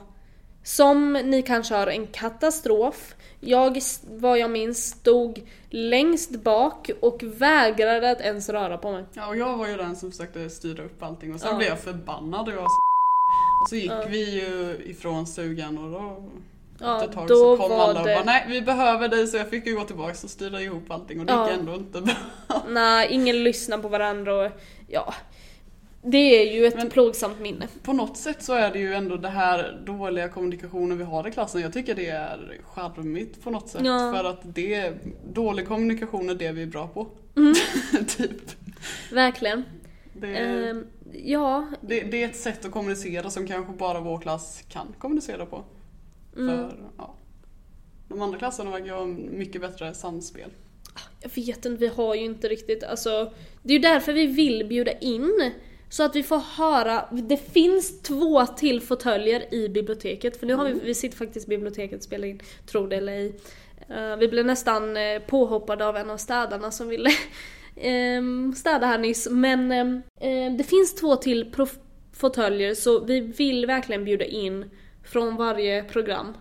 som 0.63 1.13
ni 1.13 1.41
kanske 1.41 1.75
hör 1.75 1.87
en 1.87 2.07
katastrof. 2.07 3.15
Jag, 3.39 3.79
vad 4.03 4.37
jag 4.39 4.51
minns, 4.51 4.89
stod 4.89 5.41
längst 5.69 6.31
bak 6.31 6.89
och 7.01 7.23
vägrade 7.23 8.11
att 8.11 8.21
ens 8.21 8.49
röra 8.49 8.77
på 8.77 8.91
mig. 8.91 9.05
Ja 9.13 9.27
och 9.27 9.37
jag 9.37 9.57
var 9.57 9.67
ju 9.67 9.77
den 9.77 9.95
som 9.95 10.11
försökte 10.11 10.49
styra 10.49 10.83
upp 10.83 11.03
allting 11.03 11.33
och 11.33 11.39
sen 11.39 11.49
Ja. 11.51 11.57
blev 11.57 11.69
jag 11.69 11.79
förbannad 11.79 12.47
och 12.47 12.53
jag 12.53 12.57
så 12.63 12.63
och 13.63 13.69
så 13.69 13.75
gick 13.75 13.91
Ja. 13.91 14.03
vi 14.09 14.39
ju 14.39 14.77
ifrån 14.85 15.27
stugan 15.27 15.77
och 15.77 15.91
då 15.91 16.23
Ja, 16.79 17.03
ett 17.03 17.11
tag 17.11 17.27
då 17.27 17.35
så 17.35 17.57
kom 17.57 17.71
alla 17.71 17.99
och 18.01 18.07
det- 18.07 18.15
bara 18.15 18.23
nej 18.23 18.45
vi 18.49 18.61
behöver 18.61 19.07
dig 19.07 19.27
så 19.27 19.37
jag 19.37 19.49
fick 19.49 19.65
ju 19.67 19.75
gå 19.75 19.83
tillbaka 19.83 20.11
och 20.23 20.29
styra 20.29 20.61
ihop 20.61 20.91
allting 20.91 21.19
och 21.19 21.25
det 21.25 21.33
Ja. 21.33 21.49
gick 21.49 21.59
ändå 21.59 21.73
inte 21.75 22.01
bra. 22.01 22.15
Nej, 22.69 23.07
ingen 23.11 23.43
lyssnar 23.43 23.77
på 23.77 23.87
varandra 23.87 24.35
och 24.45 24.51
ja. 24.87 25.13
Det 26.11 26.17
är 26.17 26.53
ju 26.53 26.65
ett 26.65 26.75
Men- 26.75 26.89
plågsamt 26.89 27.39
minne. 27.39 27.67
På 27.83 27.93
något 27.93 28.17
sätt 28.17 28.43
så 28.43 28.53
är 28.53 28.71
det 28.71 28.79
ju 28.79 28.93
ändå 28.93 29.17
det 29.17 29.29
här 29.29 29.81
dåliga 29.85 30.29
kommunikationen 30.29 30.97
vi 30.97 31.03
har 31.03 31.27
i 31.27 31.31
klassen. 31.31 31.61
Jag 31.61 31.73
tycker 31.73 31.95
det 31.95 32.07
är 32.07 32.57
charmigt 32.63 33.43
på 33.43 33.49
något 33.51 33.69
sätt. 33.69 33.81
Ja. 33.85 34.13
För 34.15 34.23
att 34.23 34.39
det, 34.55 34.93
dålig 35.33 35.67
kommunikation 35.67 36.29
är 36.29 36.35
det 36.35 36.51
vi 36.51 36.61
är 36.61 36.65
bra 36.67 36.87
på. 36.87 37.07
Mm. 37.35 37.53
typ. 38.07 38.31
Verkligen. 39.11 39.63
Det, 40.13 40.27
Ehm, 40.37 40.85
ja, 41.13 41.67
det, 41.81 42.01
det 42.01 42.23
är 42.23 42.29
ett 42.29 42.35
sätt 42.35 42.65
att 42.65 42.71
kommunicera 42.71 43.29
som 43.29 43.47
kanske 43.47 43.73
bara 43.73 43.99
vår 43.99 44.19
klass 44.19 44.63
kan 44.69 44.87
kommunicera 44.99 45.45
på. 45.45 45.63
mm, 46.37 46.47
För, 46.69 46.75
ja. 46.97 47.13
De 48.07 48.21
andra 48.21 48.37
klasserna 48.39 48.71
verkar 48.71 48.93
ha 48.93 49.05
mycket 49.05 49.61
bättre 49.61 49.93
samspel. 49.93 50.49
jag 51.21 51.29
vet 51.35 51.65
inte, 51.65 51.69
vi 51.69 51.87
har 51.87 52.15
ju 52.15 52.21
inte 52.25 52.47
riktigt, 52.47 52.83
alltså. 52.83 53.33
Det 53.63 53.73
är 53.73 53.77
ju 53.77 53.79
därför 53.81 54.13
vi 54.13 54.25
vill 54.27 54.65
bjuda 54.67 54.91
in. 54.91 55.51
Så 55.89 56.03
att 56.03 56.15
vi 56.15 56.23
får 56.23 56.37
höra, 56.37 57.05
det 57.11 57.37
finns 57.37 58.01
två 58.01 58.45
till 58.45 58.81
fåtöljer 58.81 59.53
i 59.53 59.69
biblioteket. 59.69 60.37
För 60.37 60.47
nu 60.47 60.53
har 60.53 60.65
vi, 60.65 60.79
vi 60.79 60.93
sitter 60.93 61.17
faktiskt 61.17 61.47
i 61.47 61.49
biblioteket 61.49 61.97
och 61.97 62.03
spelar 62.03 62.27
in, 62.27 62.41
tro 62.65 62.87
det 62.87 62.95
eller 62.95 63.13
ej. 63.13 63.39
Eh, 63.89 64.17
vi 64.17 64.27
blev 64.27 64.45
nästan 64.45 64.97
eh, 64.97 65.19
påhoppade 65.19 65.85
av 65.85 65.97
en 65.97 66.09
av 66.09 66.17
städarna 66.17 66.71
som 66.71 66.87
ville 66.87 67.09
ehm, 67.75 68.53
städa 68.55 68.87
här 68.87 68.97
nyss. 68.97 69.29
Men 69.31 69.71
ehm, 69.71 70.01
eh, 70.19 70.57
det 70.57 70.63
finns 70.63 70.95
två 70.95 71.15
till 71.15 71.55
fåtöljer 72.13 72.73
så 72.73 72.99
vi 72.99 73.19
vill 73.19 73.65
verkligen 73.65 74.05
bjuda 74.05 74.25
in 74.25 74.65
från 75.03 75.35
varje 75.35 75.83
program. 75.83 76.33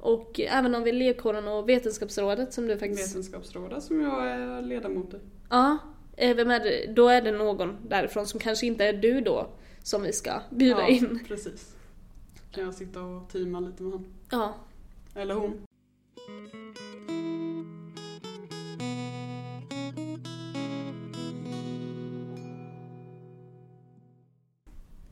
Och 0.00 0.40
även 0.40 0.74
om 0.74 0.82
vi 0.82 0.90
elevkåren 0.90 1.48
och 1.48 1.68
Vetenskapsrådet 1.68 2.52
som 2.52 2.66
du 2.66 2.78
faktiskt... 2.78 3.10
Vetenskapsrådet 3.10 3.82
som 3.82 4.00
jag 4.00 4.30
är 4.30 4.62
ledamot 4.62 5.14
i. 5.14 5.16
Ja, 5.50 5.78
vem 6.20 6.50
är 6.50 6.60
det? 6.60 6.92
då 6.94 7.08
är 7.08 7.22
det 7.22 7.32
någon 7.32 7.76
därifrån 7.88 8.26
som 8.26 8.40
kanske 8.40 8.66
inte 8.66 8.84
är 8.84 8.92
du 8.92 9.20
då 9.20 9.50
som 9.82 10.02
vi 10.02 10.12
ska 10.12 10.40
bjuda 10.50 10.80
ja, 10.80 10.88
in. 10.88 11.24
precis. 11.28 11.76
Kan 12.52 12.64
jag 12.64 12.74
sitta 12.74 13.00
och 13.02 13.28
teama 13.28 13.60
lite 13.60 13.82
med 13.82 13.92
han. 13.92 14.04
Ja. 14.30 14.54
Eller 15.14 15.34
hon. 15.34 15.66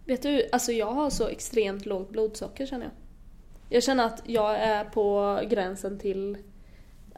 Vet 0.05 0.23
du, 0.23 0.49
alltså 0.53 0.73
jag 0.73 0.93
har 0.93 1.11
så 1.11 1.29
extremt 1.29 1.87
lågt 1.87 2.11
blodsocker 2.11 2.67
känner 2.67 2.85
jag. 2.85 2.93
Jag 3.69 3.83
känner 3.83 4.07
att 4.07 4.23
jag 4.27 4.57
är 4.57 4.85
på 4.85 5.39
gränsen 5.51 5.99
till 5.99 6.39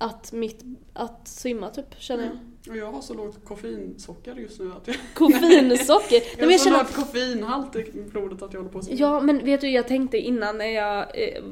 att, 0.00 0.32
mitt, 0.32 0.64
att 0.92 1.28
svimma 1.28 1.70
typ, 1.70 1.94
känner 1.98 2.24
jag. 2.24 2.38
Och 2.72 2.76
jag 2.76 2.92
har 2.92 3.00
så 3.00 3.14
lågt 3.14 3.44
koffeinsocker 3.44 4.34
just 4.34 4.60
nu 4.60 4.72
att 4.72 4.86
jag... 4.86 4.96
Koffeinsocker? 5.14 6.20
Nej, 6.20 6.34
Jag 6.38 6.46
har 6.46 6.58
så 6.58 6.64
känner 6.64 6.78
lågt 6.78 6.94
koffeinhalt 6.94 7.76
i 7.76 8.02
blodet 8.10 8.42
att 8.42 8.52
jag 8.52 8.60
håller 8.60 8.72
på 8.72 8.78
att 8.78 8.84
svimma. 8.84 9.00
Ja 9.00 9.20
men 9.20 9.44
vet 9.44 9.60
du, 9.60 9.70
jag 9.70 9.88
tänkte 9.88 10.18
innan 10.18 10.58
när 10.58 10.66
jag 10.66 10.98
eh, 11.00 11.42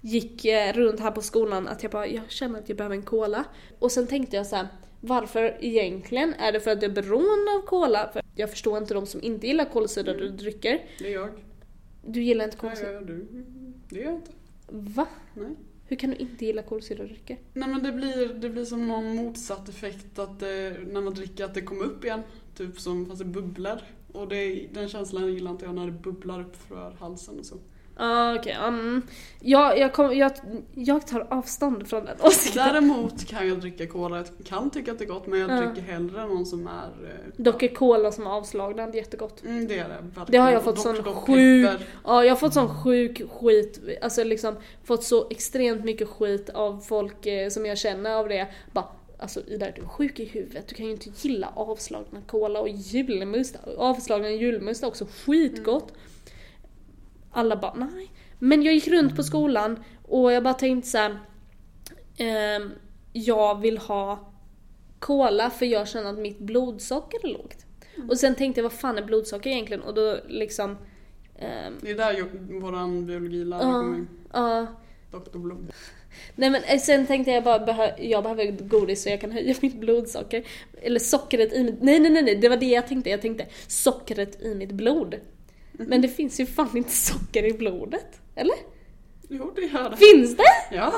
gick 0.00 0.44
eh, 0.44 0.72
runt 0.72 1.00
här 1.00 1.10
på 1.10 1.22
skolan 1.22 1.68
att 1.68 1.82
jag 1.82 1.92
bara, 1.92 2.06
jag 2.06 2.30
känner 2.30 2.58
att 2.58 2.68
jag 2.68 2.78
behöver 2.78 2.96
en 2.96 3.02
cola. 3.02 3.44
Och 3.78 3.92
sen 3.92 4.06
tänkte 4.06 4.36
jag 4.36 4.46
så 4.46 4.56
här, 4.56 4.68
varför 5.00 5.56
egentligen? 5.60 6.34
Är 6.34 6.52
det 6.52 6.60
för 6.60 6.70
att 6.70 6.82
jag 6.82 6.90
är 6.90 7.02
beroende 7.02 7.52
av 7.56 7.66
cola? 7.66 8.10
För 8.12 8.22
jag 8.34 8.50
förstår 8.50 8.78
inte 8.78 8.94
de 8.94 9.06
som 9.06 9.22
inte 9.22 9.46
gillar 9.46 9.64
kolsyrade 9.64 10.28
drycker. 10.30 10.84
Det 10.98 11.08
är 11.08 11.12
jag. 11.12 11.28
Du 12.06 12.22
gillar 12.22 12.44
inte 12.44 12.56
Nej, 12.62 12.70
kolsyrade? 12.70 12.94
jag, 12.94 13.06
du. 13.06 13.26
Det 13.88 13.98
gör 13.98 14.04
jag 14.04 14.14
inte. 14.14 14.30
Va? 14.68 15.06
Nej. 15.34 15.56
Hur 15.94 15.98
kan 15.98 16.10
du 16.10 16.16
inte 16.16 16.44
gilla 16.44 16.62
kolsyradrycker? 16.62 17.38
Nej 17.52 17.68
men 17.68 17.82
det 17.82 17.92
blir, 17.92 18.34
det 18.34 18.50
blir 18.50 18.64
som 18.64 18.88
någon 18.88 19.16
motsatt 19.16 19.68
effekt 19.68 20.18
att 20.18 20.40
det, 20.40 20.76
när 20.86 21.00
man 21.00 21.14
dricker 21.14 21.44
att 21.44 21.54
det 21.54 21.62
kommer 21.62 21.84
upp 21.84 22.04
igen. 22.04 22.22
Typ 22.54 22.80
som 22.80 23.06
fast 23.06 23.18
det 23.18 23.24
bubblar. 23.24 23.82
Och 24.12 24.28
det, 24.28 24.68
den 24.72 24.88
känslan 24.88 25.34
gillar 25.34 25.50
inte 25.50 25.64
jag 25.64 25.74
när 25.74 25.86
det 25.86 25.92
bubblar 25.92 26.40
upp 26.40 26.56
för 26.56 26.90
halsen 26.90 27.38
och 27.38 27.46
så. 27.46 27.56
Ah, 27.96 28.34
okej. 28.34 28.56
um, 28.68 29.02
jag, 29.40 29.78
jag, 29.78 29.92
kom, 29.92 30.16
jag, 30.16 30.32
jag 30.74 31.06
tar 31.06 31.26
avstånd 31.30 31.88
från 31.88 32.04
den 32.04 32.16
åsikten. 32.20 32.66
Däremot 32.68 33.26
kan 33.26 33.48
jag 33.48 33.60
dricka 33.60 33.86
cola, 33.86 34.16
jag 34.16 34.26
kan 34.46 34.70
tycka 34.70 34.92
att 34.92 34.98
det 34.98 35.04
är 35.04 35.08
gott 35.08 35.26
men 35.26 35.40
jag 35.40 35.50
Ja. 35.50 35.60
dricker 35.60 35.92
hellre 35.92 36.26
någon 36.26 36.46
som 36.46 36.66
är... 36.66 36.70
eh, 37.04 37.32
Dock 37.36 37.62
är 37.62 37.68
cola 37.74 38.12
som 38.12 38.26
är 38.26 38.30
avslagna, 38.30 38.86
det 38.86 38.98
är 38.98 39.02
jättegott. 39.02 39.42
Mm, 39.44 39.66
det 39.66 39.78
är 39.78 39.88
det 39.88 39.94
verkligen. 39.94 40.26
Det 40.28 40.38
har 40.38 40.50
jag 40.50 40.62
fått 40.64 40.76
Dock- 40.76 40.82
sån 41.04 41.14
sjuk-. 41.14 41.68
Ja, 42.04 42.24
jag 42.24 42.30
har 42.30 42.36
fått 42.36 42.54
sån 42.54 42.82
sjuk 42.84 43.22
skit, 43.30 43.80
alltså 44.02 44.24
liksom 44.24 44.54
fått 44.84 45.04
så 45.04 45.26
extremt 45.30 45.84
mycket 45.84 46.08
skit 46.08 46.50
av 46.50 46.80
folk 46.80 47.26
eh, 47.26 47.48
som 47.48 47.66
jag 47.66 47.78
känner 47.78 48.14
av 48.14 48.28
det. 48.28 48.46
Bara, 48.72 48.86
alltså 49.18 49.40
Ida, 49.46 49.66
du 49.76 49.82
är 49.82 49.86
sjuk 49.86 50.20
i 50.20 50.24
huvudet, 50.24 50.68
du 50.68 50.74
kan 50.74 50.86
ju 50.86 50.92
inte 50.92 51.10
gilla 51.22 51.48
avslagna 51.54 52.20
cola 52.26 52.60
och 52.60 52.68
julmust. 52.68 53.56
Avslagna 53.78 54.30
julmust 54.30 54.82
är 54.82 54.86
också 54.86 55.06
skitgott. 55.24 55.92
Alla 57.34 57.56
bara, 57.56 57.74
nej. 57.74 58.10
Men 58.38 58.62
jag 58.62 58.74
gick 58.74 58.88
runt 58.88 59.16
på 59.16 59.22
skolan 59.22 59.84
och 60.02 60.32
jag 60.32 60.42
bara 60.42 60.54
tänkte 60.54 60.90
så 60.90 60.98
här. 60.98 61.18
ehm, 62.18 62.70
jag 63.12 63.60
vill 63.60 63.78
ha 63.78 64.32
cola 64.98 65.50
för 65.50 65.66
jag 65.66 65.88
känner 65.88 66.10
att 66.10 66.18
mitt 66.18 66.38
blodsocker 66.38 67.26
är 67.26 67.32
lågt. 67.32 67.66
Och 68.10 68.18
sen 68.18 68.34
tänkte 68.34 68.58
jag, 68.60 68.62
vad 68.62 68.72
fan 68.72 68.98
är 68.98 69.02
blodsocker 69.02 69.50
egentligen? 69.50 69.82
Och 69.82 69.94
då 69.94 70.16
liksom... 70.28 70.76
ehm, 71.38 71.74
Det 71.80 71.90
är 71.90 71.94
där 71.94 72.60
våran 72.60 73.06
biologilärare 73.06 73.62
Ja. 73.66 73.72
kommer 73.72 73.98
in. 73.98 74.08
Ja. 74.32 74.66
Dr. 75.10 75.38
Blom. 75.38 75.66
Nej 76.34 76.50
men 76.50 76.62
eh, 76.64 76.78
sen 76.78 77.06
tänkte 77.06 77.30
jag 77.30 77.44
bara, 77.44 77.98
jag 77.98 78.22
behöver 78.22 78.50
godis 78.68 79.02
så 79.02 79.08
jag 79.08 79.20
kan 79.20 79.32
höja 79.32 79.54
mitt 79.62 79.80
blodsocker. 79.80 80.44
Eller 80.82 81.00
sockret 81.00 81.52
i 81.52 81.64
mitt... 81.64 81.82
Nej 81.82 81.98
nej 82.00 82.10
nej, 82.10 82.22
nej 82.22 82.36
det 82.36 82.48
var 82.48 82.56
det 82.56 82.66
jag 82.66 82.86
tänkte. 82.86 83.10
Jag 83.10 83.20
tänkte 83.22 83.46
sockret 83.66 84.42
i 84.42 84.54
mitt 84.54 84.72
blod. 84.72 85.14
Men 85.78 86.00
det 86.00 86.08
finns 86.08 86.40
ju 86.40 86.46
fan 86.46 86.76
inte 86.76 86.90
socker 86.90 87.44
i 87.44 87.52
blodet. 87.52 88.20
Eller? 88.34 88.54
Jo, 89.28 89.52
det 89.56 89.60
gör 89.62 89.90
det. 89.90 89.96
Finns 89.96 90.36
det? 90.36 90.76
Ja. 90.76 90.92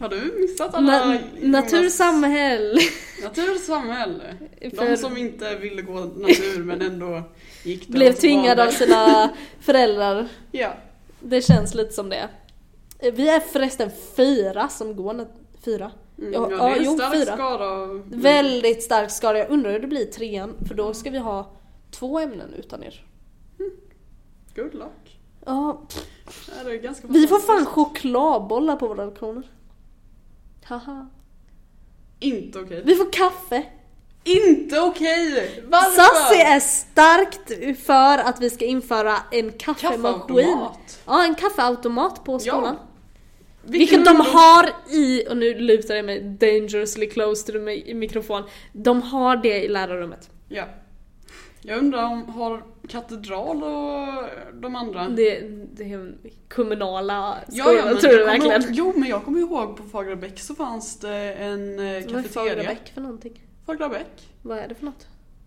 Har 0.00 0.08
du 0.08 0.34
missat 0.40 0.74
alla 0.74 0.92
Na-. 0.92 1.18
Natursamhälle. 1.40 2.80
För- 4.76 4.90
De 4.90 4.96
som 4.96 5.16
inte 5.16 5.54
ville 5.56 5.82
gå 5.82 5.92
natur 6.00 6.64
men 6.64 6.82
ändå 6.82 7.22
gick 7.64 7.86
där 7.86 7.92
Blev 7.92 8.12
tvingade 8.12 8.66
av 8.66 8.70
sina 8.70 9.30
föräldrar. 9.60 10.28
Ja. 10.52 10.74
Det 11.20 11.42
känns 11.42 11.74
lite 11.74 11.92
som 11.92 12.08
det. 12.08 12.28
Vi 13.12 13.28
är 13.28 13.40
förresten 13.40 13.90
fyra 14.16 14.68
som 14.68 14.96
går 14.96 15.26
Fyra? 15.64 15.90
Mm, 16.18 16.32
Ja, 16.32 16.48
ja, 16.50 16.56
det 16.64 16.70
är 16.72 16.76
en 16.76 16.84
jo, 16.84 16.94
stark 16.94 17.14
fyra. 17.14 17.34
skara 17.34 17.64
av... 17.70 18.02
Väldigt 18.10 18.82
stark 18.82 19.10
skala. 19.10 19.38
Jag 19.38 19.50
undrar 19.50 19.72
hur 19.72 19.80
det 19.80 19.86
blir 19.86 20.04
trean, 20.04 20.54
för 20.68 20.74
då 20.74 20.94
ska 20.94 21.10
vi 21.10 21.18
ha 21.18 21.52
två 21.90 22.18
ämnen 22.18 22.54
utan 22.58 22.82
er. 22.84 23.04
Good 24.62 24.74
luck. 24.74 25.18
Ja, 25.46 25.82
Ja, 26.26 26.64
det 26.64 26.70
är 26.70 26.76
ganska 26.76 27.06
vi 27.08 27.26
får 27.26 27.38
fan 27.38 27.66
chokladbollar 27.66 28.76
på 28.76 28.88
våra 28.88 29.04
lektioner. 29.04 29.42
Haha. 30.64 31.06
Inte 32.20 32.58
okej. 32.60 32.82
Vi 32.84 32.94
får 32.94 33.12
kaffe. 33.12 33.62
Inte 34.24 34.80
okej! 34.80 35.64
Varför? 35.68 35.90
Sassi 36.02 36.40
är 36.40 36.60
starkt 36.60 37.78
för 37.86 38.18
att 38.18 38.40
vi 38.40 38.50
ska 38.50 38.64
införa 38.64 39.16
en 39.30 39.52
kaffemaskin. 39.52 40.00
Kaffeautomat. 40.36 41.00
Ja, 41.06 41.24
en 41.24 41.34
kaffeautomat 41.34 42.24
på 42.24 42.38
skolan. 42.38 42.76
Vi 43.64 43.78
Vilket 43.78 44.04
kan 44.06 44.16
de 44.16 44.20
har 44.26 44.70
i, 44.90 45.26
och 45.30 45.36
nu 45.36 45.54
lutar 45.54 45.94
jag 45.94 46.04
mig 46.04 46.20
dangerously 46.20 47.06
close 47.10 47.52
mi- 47.52 47.94
mikrofon. 47.94 48.42
De 48.72 49.02
har 49.02 49.36
det 49.36 49.64
i 49.64 49.68
lärarrummet. 49.68 50.30
Ja. 50.48 50.64
Jag 51.62 51.78
undrar 51.78 52.04
om 52.04 52.28
har 52.28 52.62
katedral 52.88 53.62
och 53.62 54.24
de 54.60 54.76
andra? 54.76 55.08
Det, 55.08 55.40
det 55.74 55.84
är 55.92 56.14
kommunala 56.48 57.38
Ja, 57.48 57.64
skolan, 57.64 57.76
ja, 57.78 57.84
men 57.84 57.96
tror 57.98 58.10
du 58.12 58.24
verkligen? 58.24 58.62
ihåg- 58.62 58.70
Jo, 58.72 58.92
men 58.96 59.08
jag 59.08 59.24
kommer 59.24 59.38
ihåg 59.40 59.76
på 59.76 59.82
Fagrabäck 59.82 60.38
så 60.40 60.54
fanns 60.54 60.98
det 61.00 61.34
en 61.34 61.78
eh, 61.78 61.84
Vad 61.84 61.94
är 61.94 62.00
kafeteria. 62.02 62.54
Fagerbäck 62.54 62.90
för 62.94 63.00
någonting? 63.00 63.42
Fagrabäck. 63.66 64.28
Vad 64.42 64.58
är 64.58 64.68
det 64.68 64.74
för 64.74 64.84
något? 64.84 65.06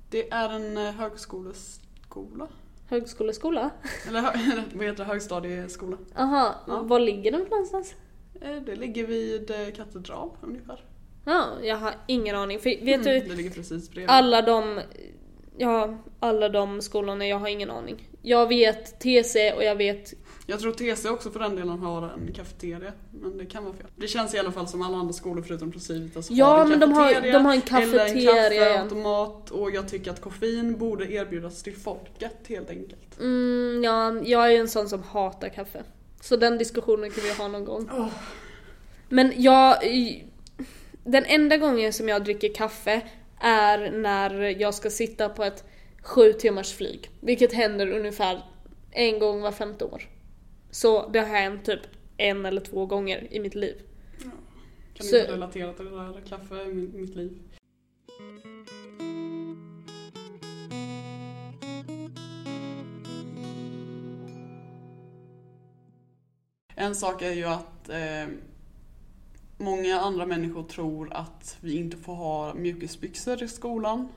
Det 0.09 0.29
är 0.31 0.49
en 0.49 0.77
eh, 0.77 0.93
högskoleskola. 0.93 2.47
Högskoleskola? 2.89 3.69
Eller 4.07 4.21
vad 4.73 4.83
heter 4.85 4.97
det? 4.97 5.03
Högstadieskola. 5.03 5.97
Aha, 6.17 6.55
Ja. 6.67 6.81
var 6.81 6.99
ligger 6.99 7.31
den 7.31 7.41
någonstans? 7.41 7.93
Eh, 8.41 8.55
Det 8.65 8.75
ligger 8.75 9.07
vid 9.07 9.51
katedral 9.75 10.29
ungefär. 10.41 10.83
Ja, 11.25 11.45
jag 11.63 11.75
har 11.77 11.93
ingen 12.07 12.35
aning. 12.35 12.59
För 12.59 12.69
vet 12.69 12.81
Mm, 12.81 13.03
du, 13.03 13.29
Det 13.29 13.35
ligger 13.35 13.49
precis 13.51 13.89
bredvid. 13.91 14.09
alla 14.09 14.41
de, 14.41 14.79
ja, 15.57 15.97
alla 16.19 16.49
de 16.49 16.81
skolorna, 16.81 17.27
jag 17.27 17.37
har 17.39 17.47
ingen 17.47 17.71
aning. 17.71 18.09
Jag 18.21 18.47
vet 18.47 18.99
TC 18.99 19.53
och 19.53 19.63
jag 19.63 19.75
vet, 19.75 20.13
Jag 20.47 20.59
tror 20.59 20.71
TC 20.71 21.09
också 21.09 21.31
för 21.31 21.39
den 21.39 21.55
delen 21.55 21.79
har 21.79 22.01
en 22.09 22.33
kafeteria. 22.33 22.91
Men 23.11 23.37
det 23.37 23.45
kan 23.45 23.63
vara 23.63 23.73
fel. 23.73 23.85
Det 23.95 24.07
känns 24.07 24.33
i 24.33 24.39
alla 24.39 24.51
fall 24.51 24.67
som 24.67 24.81
alla 24.81 24.97
andra 24.97 25.13
skolor 25.13 25.41
förutom 25.43 25.71
Procivitas 25.71 26.31
Ja, 26.31 26.45
har 26.45 26.61
en 26.63 26.69
men 26.69 26.79
de 26.79 26.91
har- 26.93 27.09
kafeteria 27.09 27.33
de 27.33 27.45
har 27.45 27.53
en 27.53 27.61
Eller 27.83 27.97
kafeteria, 27.97 28.51
ja. 28.51 28.65
en 28.65 28.73
kaffeautomat. 28.73 29.49
Och 29.51 29.71
jag 29.71 29.87
tycker 29.89 30.11
att 30.11 30.21
koffein 30.21 30.77
borde 30.77 31.11
erbjudas 31.13 31.63
till 31.63 31.75
folket 31.75 32.37
helt 32.47 32.69
enkelt. 32.69 33.19
mm, 33.19 33.83
ja, 33.83 34.13
jag 34.23 34.45
är 34.45 34.49
ju 34.51 34.57
en 34.57 34.67
sån 34.67 34.89
som 34.89 35.03
hatar 35.03 35.49
kaffe. 35.49 35.83
Så 36.21 36.35
den 36.35 36.57
diskussionen 36.57 37.11
kan 37.11 37.23
vi 37.23 37.33
ha 37.33 37.47
någon 37.47 37.65
gång. 37.65 37.89
Åh. 37.93 38.07
Men 39.09 39.33
jag, 39.37 39.75
den 41.03 41.25
enda 41.25 41.57
gången 41.57 41.93
som 41.93 42.09
jag 42.09 42.23
dricker 42.23 42.53
kaffe 42.53 43.01
är 43.43 43.91
när 43.91 44.61
jag 44.61 44.73
ska 44.73 44.89
sitta 44.89 45.29
på 45.29 45.43
ett 45.43 45.63
sju 46.01 46.33
timmars 46.33 46.73
flyg. 46.73 47.09
Vilket 47.21 47.53
händer 47.53 47.87
ungefär 47.91 48.41
en 48.91 49.19
gång 49.19 49.41
var 49.41 49.51
femte 49.51 49.85
år. 49.85 50.03
Så 50.71 51.09
det 51.09 51.19
har 51.19 51.27
hänt 51.27 51.65
typ 51.65 51.79
en 52.17 52.45
eller 52.45 52.61
två 52.61 52.85
gånger 52.85 53.27
i 53.33 53.39
mitt 53.39 53.55
liv. 53.55 53.75
Kan 54.93 55.05
Så- 55.07 55.17
inte 55.17 55.31
relatera 55.31 55.73
till 55.73 55.85
det 55.85 55.91
där 55.91 56.21
kaffe 56.29 56.55
i 56.63 56.73
mitt 56.73 57.15
liv. 57.15 57.39
En 66.75 66.95
sak 66.95 67.21
är 67.21 67.31
ju 67.31 67.43
att 67.45 67.89
eh, 67.89 68.27
många 69.63 69.99
andra 69.99 70.25
människor 70.25 70.63
tror 70.63 71.13
att 71.13 71.57
vi 71.61 71.75
inte 71.77 71.97
får 71.97 72.13
ha 72.15 72.53
mjukisbyxor 72.53 73.43
i 73.43 73.47
skolan. 73.47 74.07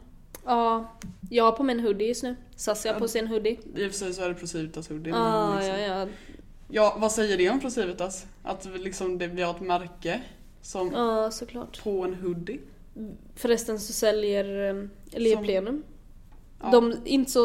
Ja, 0.45 0.93
jag 1.31 1.45
har 1.45 1.53
på 1.53 1.63
mig 1.63 1.75
en 1.79 1.81
hoodie 1.85 2.09
just 2.09 2.23
nu. 2.23 2.37
Sassi 2.57 2.89
har 2.89 2.99
på 3.01 3.09
sig 3.09 3.21
en 3.21 3.27
hoodie. 3.29 3.59
I 3.77 3.87
och 3.87 3.91
för 3.91 3.99
sig 3.99 4.15
så 4.15 4.23
är 4.23 4.29
det 4.29 4.35
Procivitas 4.35 4.89
hoodie. 4.89 5.13
men 5.13 5.23
Ah, 5.23 5.57
liksom- 5.59 5.81
ja, 5.81 5.87
ja. 5.87 6.07
ja, 6.69 6.97
vad 7.01 7.13
säger 7.13 7.37
det 7.39 7.51
om 7.51 7.61
Procivitas? 7.61 8.27
Att 8.43 8.67
vi 8.67 8.79
liksom, 8.79 9.19
det, 9.19 9.27
vi 9.27 9.43
har 9.43 9.55
ett 9.55 9.61
märke 9.61 10.21
som 10.63 10.93
Ja, 10.93 11.31
såklart. 11.31 11.83
på 11.85 12.05
en 12.05 12.15
hoodie. 12.15 12.59
Förresten 13.37 13.81
så 13.81 13.93
säljer 13.93 14.71
um, 14.71 14.91
elevplenum. 15.13 15.83
Ja. 16.63 16.71
De, 16.71 16.95
inte, 17.05 17.31
så, 17.33 17.41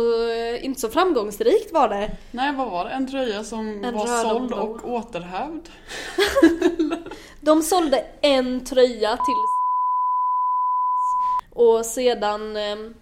inte 0.61 0.79
så 0.81 0.89
framgångsrikt 0.89 1.73
var 1.73 1.89
det. 1.89 2.17
Nej, 2.31 2.55
vad 2.55 2.71
var 2.71 2.85
det? 2.85 2.91
En 2.91 3.07
tröja 3.07 3.43
som 3.43 3.83
En 3.83 3.93
var 3.93 4.23
såld 4.23 4.53
och 4.53 4.89
återhävd. 4.89 5.69
De 7.41 7.61
sålde 7.61 8.05
en 8.21 8.65
tröja 8.65 9.17
till 9.17 9.45
och 11.53 11.85
sedan 11.85 12.57
ehm, 12.57 12.93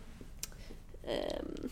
ehm, 1.07 1.69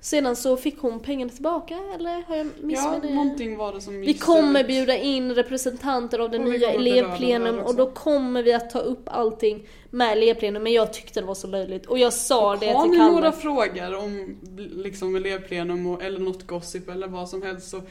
Sedan 0.00 0.36
så 0.36 0.56
fick 0.56 0.78
hon 0.78 1.00
pengarna 1.00 1.32
tillbaka 1.32 1.78
eller 1.94 2.22
har 2.22 2.36
jag 2.36 2.46
Ja, 2.46 2.50
missminner 2.62 3.00
jag? 3.02 3.14
någonting 3.14 3.56
var 3.56 3.72
det 3.72 3.80
som 3.80 4.00
Vi 4.00 4.14
kommer 4.14 4.60
ut. 4.60 4.66
bjuda 4.66 4.96
in 4.96 5.34
representanter 5.34 6.18
av 6.18 6.30
det 6.30 6.38
Och 6.38 6.44
nya 6.44 6.58
det 6.68 6.74
elevplenum 6.74 7.58
och 7.58 7.74
då 7.74 7.90
kommer 7.90 8.42
vi 8.42 8.52
att 8.52 8.70
ta 8.70 8.78
upp 8.78 9.02
allting 9.06 9.68
med 9.90 10.12
elevplenum 10.12 10.62
men 10.62 10.72
jag 10.72 10.92
tyckte 10.92 11.20
det 11.20 11.26
var 11.26 11.34
så 11.34 11.46
löjligt 11.46 11.86
och 11.86 11.98
jag 11.98 12.12
sa 12.12 12.56
det 12.56 12.72
Har 12.72 12.82
till 12.82 12.90
ni 12.90 12.96
Kalle. 12.98 13.12
några 13.12 13.32
frågor 13.32 13.94
om 13.94 14.36
liksom 14.56 15.16
elevplenum 15.16 15.86
och, 15.86 16.02
eller 16.02 16.18
något 16.20 16.46
gossip 16.46 16.88
eller 16.88 17.06
vad 17.08 17.28
som 17.28 17.42
helst 17.42 17.70
så 17.70 17.82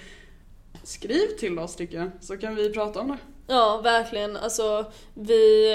skriv 0.83 1.27
till 1.39 1.59
oss 1.59 1.75
tycker 1.75 1.97
jag, 1.97 2.09
så 2.21 2.37
kan 2.37 2.55
vi 2.55 2.69
prata 2.73 2.99
om 2.99 3.07
det. 3.07 3.17
Ja 3.47 3.81
verkligen, 3.83 4.37
alltså 4.37 4.85
vi, 5.13 5.73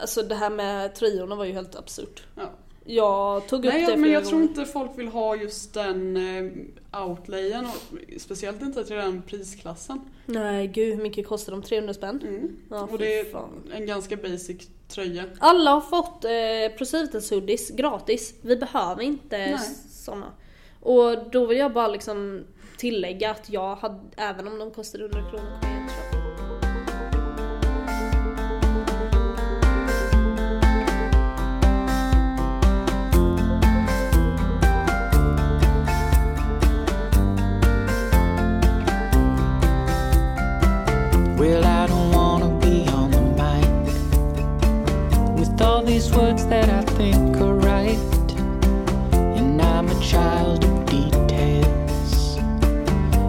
alltså 0.00 0.22
det 0.22 0.34
här 0.34 0.50
med 0.50 0.94
triorna 0.94 1.36
var 1.36 1.44
ju 1.44 1.52
helt 1.52 1.76
absurt. 1.76 2.22
Ja. 2.36 2.50
Jag 2.86 3.48
tog 3.48 3.64
upp 3.64 3.72
Nej, 3.72 3.82
det 3.82 3.90
men 3.90 3.98
flera 4.02 4.12
jag 4.12 4.24
tror 4.24 4.32
gånger. 4.40 4.48
inte 4.48 4.64
folk 4.64 4.90
vill 4.98 5.08
ha 5.08 5.36
just 5.36 5.74
den 5.74 6.16
eh, 6.16 7.00
outlayen, 7.02 7.64
och 7.66 8.20
speciellt 8.20 8.62
inte 8.62 8.84
till 8.84 8.96
den 8.96 9.22
prisklassen. 9.22 10.00
Nej 10.26 10.66
gud 10.66 10.94
hur 10.96 11.02
mycket 11.02 11.28
kostar 11.28 11.52
de? 11.52 11.62
300 11.62 11.94
spänn? 11.94 12.20
Mm. 12.22 12.56
Ja, 12.70 12.88
och 12.92 12.98
det 12.98 13.18
är 13.20 13.24
fan. 13.24 13.50
en 13.74 13.86
ganska 13.86 14.16
basic 14.16 14.68
tröja. 14.88 15.24
Alla 15.38 15.70
har 15.70 15.80
fått 15.80 16.24
eh, 16.24 16.76
Procivitas 16.78 17.30
hoodies 17.30 17.70
gratis. 17.70 18.34
Vi 18.42 18.56
behöver 18.56 19.02
inte 19.02 19.58
såna. 19.90 20.32
Och 20.80 21.30
då 21.30 21.46
vill 21.46 21.58
jag 21.58 21.72
bara 21.72 21.88
liksom 21.88 22.44
tillägga 22.78 23.30
att 23.30 23.50
jag 23.50 23.76
hade, 23.76 24.00
även 24.16 24.48
om 24.48 24.58
de 24.58 24.70
kostade 24.70 25.04
100 25.04 25.30
kronor, 25.30 25.58
these 46.04 46.16
words 46.16 46.46
that 46.46 46.68
I 46.68 46.82
think 46.92 47.36
are 47.38 47.54
right. 47.54 47.98
And 49.38 49.60
I'm 49.60 49.88
a 49.88 50.00
child 50.00 50.64
of 50.64 50.86
details. 50.86 52.36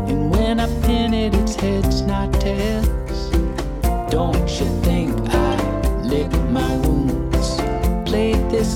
And 0.10 0.30
when 0.30 0.60
I 0.60 0.68
pin 0.82 1.14
it, 1.14 1.34
it's 1.36 1.56
heads, 1.56 2.02
not 2.02 2.34
tails. 2.34 3.30
Don't 4.10 4.50
you 4.60 4.68
think 4.84 5.14
I 5.30 6.02
lick 6.02 6.32
my 6.50 6.76
wounds? 6.78 7.56
Played 8.10 8.50
this 8.50 8.76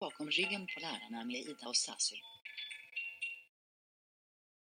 Bakom 0.00 0.30
ryggen 0.30 0.66
på 0.66 0.80
lärarna 0.80 1.24
med 1.24 1.36
Ida 1.36 1.68
och 1.68 1.76
Sassi. 1.76 2.16